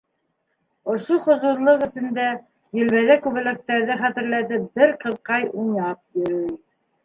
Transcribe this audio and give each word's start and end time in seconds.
Ошо 0.93 1.17
хозурлыҡ 1.25 1.83
эсендә, 1.89 2.25
елбәҙәк 2.81 3.23
күбәләктәрҙе 3.27 4.01
хәтерләтеп, 4.03 4.67
бер 4.81 4.99
ҡыҙыҡай 5.07 5.49
уйнап 5.55 6.05
йөрөй. 6.21 6.53